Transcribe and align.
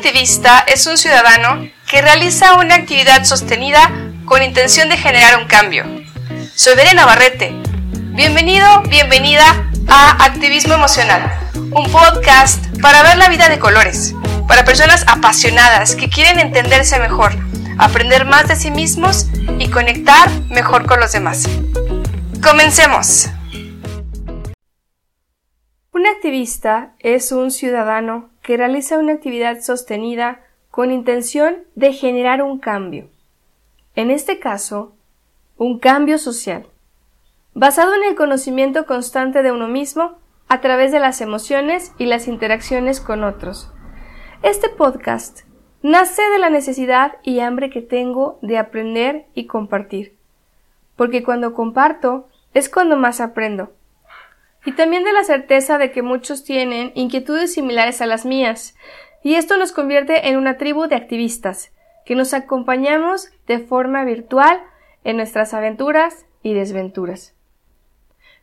activista 0.00 0.64
es 0.66 0.86
un 0.86 0.96
ciudadano 0.96 1.68
que 1.86 2.00
realiza 2.00 2.54
una 2.54 2.74
actividad 2.74 3.22
sostenida 3.24 3.90
con 4.24 4.42
intención 4.42 4.88
de 4.88 4.96
generar 4.96 5.36
un 5.36 5.44
cambio. 5.46 5.84
Soy 6.54 6.74
Verena 6.74 7.02
Navarrete. 7.02 7.52
Bienvenido, 8.14 8.80
bienvenida 8.88 9.44
a 9.88 10.24
Activismo 10.24 10.72
Emocional, 10.72 11.30
un 11.72 11.92
podcast 11.92 12.64
para 12.80 13.02
ver 13.02 13.18
la 13.18 13.28
vida 13.28 13.50
de 13.50 13.58
colores, 13.58 14.14
para 14.48 14.64
personas 14.64 15.04
apasionadas 15.06 15.94
que 15.96 16.08
quieren 16.08 16.38
entenderse 16.38 16.98
mejor, 16.98 17.36
aprender 17.76 18.24
más 18.24 18.48
de 18.48 18.56
sí 18.56 18.70
mismos 18.70 19.26
y 19.58 19.68
conectar 19.68 20.30
mejor 20.48 20.86
con 20.86 20.98
los 21.00 21.12
demás. 21.12 21.46
Comencemos. 22.42 23.28
Un 26.00 26.06
activista 26.06 26.94
es 26.98 27.30
un 27.30 27.50
ciudadano 27.50 28.30
que 28.40 28.56
realiza 28.56 28.96
una 28.96 29.12
actividad 29.12 29.60
sostenida 29.60 30.40
con 30.70 30.92
intención 30.92 31.58
de 31.74 31.92
generar 31.92 32.42
un 32.42 32.58
cambio. 32.58 33.10
En 33.94 34.10
este 34.10 34.38
caso, 34.38 34.94
un 35.58 35.78
cambio 35.78 36.16
social, 36.16 36.66
basado 37.52 37.94
en 37.94 38.04
el 38.04 38.14
conocimiento 38.14 38.86
constante 38.86 39.42
de 39.42 39.52
uno 39.52 39.68
mismo 39.68 40.16
a 40.48 40.62
través 40.62 40.90
de 40.90 41.00
las 41.00 41.20
emociones 41.20 41.92
y 41.98 42.06
las 42.06 42.28
interacciones 42.28 42.98
con 43.02 43.22
otros. 43.22 43.70
Este 44.42 44.70
podcast 44.70 45.40
nace 45.82 46.22
de 46.30 46.38
la 46.38 46.48
necesidad 46.48 47.18
y 47.24 47.40
hambre 47.40 47.68
que 47.68 47.82
tengo 47.82 48.38
de 48.40 48.56
aprender 48.56 49.26
y 49.34 49.44
compartir, 49.46 50.16
porque 50.96 51.22
cuando 51.22 51.52
comparto 51.52 52.26
es 52.54 52.70
cuando 52.70 52.96
más 52.96 53.20
aprendo 53.20 53.74
y 54.64 54.72
también 54.72 55.04
de 55.04 55.12
la 55.12 55.24
certeza 55.24 55.78
de 55.78 55.90
que 55.90 56.02
muchos 56.02 56.44
tienen 56.44 56.92
inquietudes 56.94 57.54
similares 57.54 58.00
a 58.00 58.06
las 58.06 58.24
mías, 58.24 58.74
y 59.22 59.34
esto 59.34 59.56
nos 59.56 59.72
convierte 59.72 60.28
en 60.28 60.36
una 60.36 60.56
tribu 60.56 60.86
de 60.86 60.96
activistas, 60.96 61.72
que 62.04 62.14
nos 62.14 62.34
acompañamos 62.34 63.30
de 63.46 63.58
forma 63.58 64.04
virtual 64.04 64.62
en 65.04 65.16
nuestras 65.16 65.54
aventuras 65.54 66.26
y 66.42 66.54
desventuras. 66.54 67.34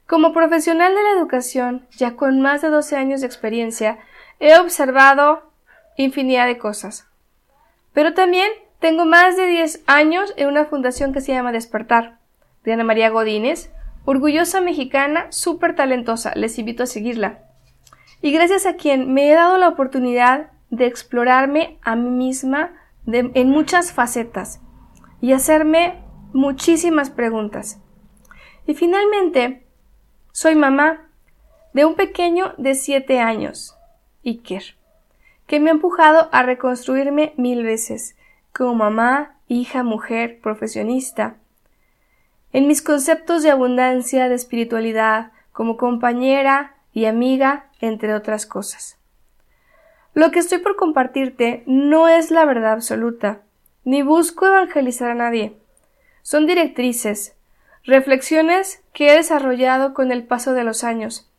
Como 0.06 0.32
profesional 0.34 0.96
de 0.96 1.04
la 1.04 1.12
educación, 1.12 1.86
ya 1.92 2.16
con 2.16 2.40
más 2.40 2.62
de 2.62 2.70
12 2.70 2.96
años 2.96 3.22
de 3.22 3.28
experiencia, 3.28 4.00
he 4.40 4.58
observado 4.58 5.52
infinidad 5.98 6.46
de 6.48 6.58
cosas. 6.58 7.08
Pero 7.94 8.14
también 8.14 8.50
tengo 8.80 9.06
más 9.06 9.36
de 9.36 9.48
10 9.48 9.84
años 9.88 10.34
en 10.38 10.48
una 10.48 10.66
fundación 10.66 11.12
que 11.12 11.22
se 11.22 11.34
llama 11.34 11.52
Despertar, 11.52 12.20
de 12.64 12.74
Ana 12.74 12.84
María 12.84 13.10
Godínez, 13.10 13.72
Orgullosa 14.10 14.62
mexicana, 14.62 15.28
súper 15.32 15.76
talentosa, 15.76 16.32
les 16.34 16.58
invito 16.58 16.84
a 16.84 16.86
seguirla. 16.86 17.40
Y 18.22 18.32
gracias 18.32 18.66
a 18.66 18.78
quien 18.78 19.14
me 19.14 19.30
he 19.30 19.36
dado 19.36 19.58
la 19.58 19.68
oportunidad 19.68 20.50
de 20.70 20.86
explorarme 20.86 21.78
a 21.82 21.98
mí 21.98 22.10
misma 22.10 22.72
en 23.06 23.50
muchas 23.50 23.92
facetas 23.92 24.62
y 25.20 25.34
hacerme 25.34 26.06
muchísimas 26.32 27.10
preguntas. 27.10 27.82
Y 28.66 28.76
finalmente, 28.76 29.68
soy 30.32 30.56
mamá 30.56 31.10
de 31.74 31.84
un 31.84 31.96
pequeño 31.96 32.54
de 32.58 32.76
siete 32.76 33.20
años, 33.20 33.76
Iker, 34.24 34.78
que 35.48 35.60
me 35.60 35.70
ha 35.70 35.74
empujado 35.74 36.30
a 36.32 36.44
reconstruirme 36.44 37.34
mil 37.36 37.62
veces 37.62 38.16
como 38.54 38.74
mamá, 38.74 39.36
hija, 39.50 39.84
mujer, 39.84 40.40
profesionista, 40.40 41.36
en 42.54 42.68
mis 42.68 42.82
conceptos 42.82 43.44
de 43.44 43.52
abundancia, 43.52 44.30
de 44.30 44.36
espiritualidad, 44.36 45.32
como 45.52 45.78
compañera 45.78 46.76
y 46.94 47.06
amiga, 47.06 47.68
entre 47.82 48.14
otras 48.14 48.46
cosas. 48.46 48.98
Lo 50.14 50.32
que 50.32 50.40
estoy 50.40 50.60
por 50.60 50.76
compartirte 50.76 51.64
no 51.68 52.08
es 52.08 52.32
la 52.32 52.46
verdad 52.46 52.74
absoluta, 52.74 53.42
ni 53.84 54.02
busco 54.02 54.48
evangelizar 54.48 55.12
a 55.12 55.16
nadie. 55.16 55.58
Son 56.24 56.48
directrices, 56.48 57.36
reflexiones 57.84 58.84
que 58.94 59.10
he 59.10 59.16
desarrollado 59.16 59.94
con 59.94 60.12
el 60.12 60.24
paso 60.24 60.54
de 60.54 60.64
los 60.64 60.84
años, 60.84 61.30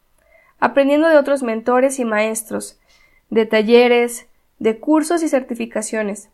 aprendiendo 0.61 1.09
de 1.09 1.17
otros 1.17 1.43
mentores 1.43 1.99
y 1.99 2.05
maestros, 2.05 2.79
de 3.31 3.47
talleres, 3.47 4.29
de 4.59 4.79
cursos 4.79 5.23
y 5.23 5.29
certificaciones, 5.29 6.31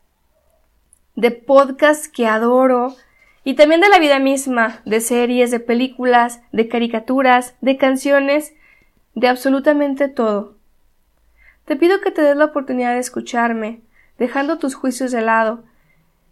de 1.16 1.30
podcasts 1.30 2.08
que 2.08 2.26
adoro, 2.26 2.94
y 3.44 3.54
también 3.54 3.82
de 3.82 3.90
la 3.90 3.98
vida 3.98 4.18
misma, 4.18 4.80
de 4.86 5.00
series, 5.00 5.50
de 5.50 5.60
películas, 5.60 6.40
de 6.50 6.66
caricaturas, 6.66 7.54
de 7.60 7.76
canciones, 7.76 8.54
de 9.14 9.28
absolutamente 9.28 10.08
todo. 10.08 10.56
Te 11.66 11.76
pido 11.76 12.00
que 12.00 12.10
te 12.10 12.22
des 12.22 12.36
la 12.36 12.46
oportunidad 12.46 12.94
de 12.94 13.00
escucharme, 13.00 13.82
dejando 14.18 14.58
tus 14.58 14.74
juicios 14.74 15.12
de 15.12 15.20
lado 15.20 15.64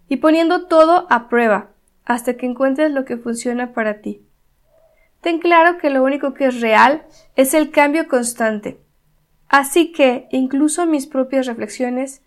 y 0.09 0.17
poniendo 0.17 0.67
todo 0.67 1.07
a 1.11 1.29
prueba 1.29 1.71
hasta 2.05 2.35
que 2.35 2.47
encuentres 2.47 2.91
lo 2.91 3.05
que 3.05 3.19
funciona 3.19 3.73
para 3.73 4.01
ti. 4.01 4.23
Ten 5.21 5.39
claro 5.39 5.79
que 5.79 5.91
lo 5.91 6.03
único 6.03 6.35
que 6.35 6.47
es 6.47 6.61
real 6.61 7.05
es 7.37 7.55
el 7.55 7.71
cambio 7.71 8.09
constante. 8.09 8.81
Así 9.49 9.93
que 9.93 10.27
incluso 10.33 10.87
mis 10.87 11.07
propias 11.07 11.47
reflexiones 11.47 12.23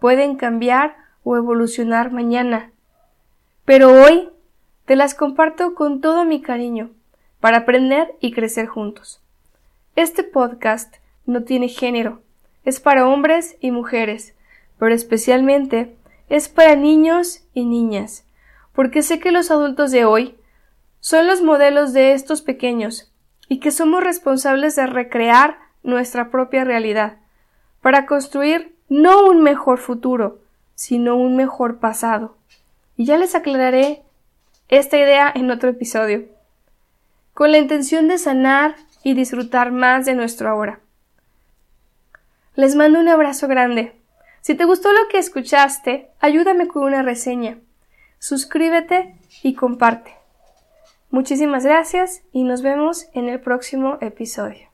pueden 0.00 0.36
cambiar 0.36 0.96
o 1.24 1.36
evolucionar 1.36 2.10
mañana 2.12 2.72
pero 3.68 3.92
hoy 3.92 4.30
te 4.86 4.96
las 4.96 5.14
comparto 5.14 5.74
con 5.74 6.00
todo 6.00 6.24
mi 6.24 6.40
cariño 6.40 6.88
para 7.38 7.58
aprender 7.58 8.14
y 8.18 8.32
crecer 8.32 8.66
juntos. 8.66 9.20
Este 9.94 10.24
podcast 10.24 10.94
no 11.26 11.42
tiene 11.42 11.68
género, 11.68 12.22
es 12.64 12.80
para 12.80 13.06
hombres 13.06 13.58
y 13.60 13.70
mujeres, 13.70 14.34
pero 14.78 14.94
especialmente 14.94 15.94
es 16.30 16.48
para 16.48 16.76
niños 16.76 17.42
y 17.52 17.66
niñas, 17.66 18.24
porque 18.72 19.02
sé 19.02 19.18
que 19.18 19.32
los 19.32 19.50
adultos 19.50 19.90
de 19.90 20.06
hoy 20.06 20.38
son 21.00 21.26
los 21.26 21.42
modelos 21.42 21.92
de 21.92 22.14
estos 22.14 22.40
pequeños 22.40 23.12
y 23.50 23.60
que 23.60 23.70
somos 23.70 24.02
responsables 24.02 24.76
de 24.76 24.86
recrear 24.86 25.58
nuestra 25.82 26.30
propia 26.30 26.64
realidad 26.64 27.18
para 27.82 28.06
construir 28.06 28.74
no 28.88 29.26
un 29.26 29.42
mejor 29.42 29.76
futuro, 29.76 30.38
sino 30.74 31.16
un 31.16 31.36
mejor 31.36 31.80
pasado. 31.80 32.37
Y 32.98 33.04
ya 33.04 33.16
les 33.16 33.36
aclararé 33.36 34.02
esta 34.68 34.98
idea 34.98 35.32
en 35.32 35.52
otro 35.52 35.70
episodio, 35.70 36.24
con 37.32 37.52
la 37.52 37.58
intención 37.58 38.08
de 38.08 38.18
sanar 38.18 38.74
y 39.04 39.14
disfrutar 39.14 39.70
más 39.70 40.04
de 40.04 40.14
nuestro 40.14 40.50
ahora. 40.50 40.80
Les 42.56 42.74
mando 42.74 42.98
un 42.98 43.08
abrazo 43.08 43.46
grande. 43.46 43.94
Si 44.40 44.56
te 44.56 44.64
gustó 44.64 44.92
lo 44.92 45.06
que 45.08 45.18
escuchaste, 45.18 46.10
ayúdame 46.18 46.66
con 46.66 46.82
una 46.82 47.02
reseña. 47.02 47.58
Suscríbete 48.18 49.14
y 49.44 49.54
comparte. 49.54 50.16
Muchísimas 51.10 51.64
gracias 51.64 52.22
y 52.32 52.42
nos 52.42 52.62
vemos 52.62 53.06
en 53.14 53.28
el 53.28 53.38
próximo 53.38 53.98
episodio. 54.00 54.67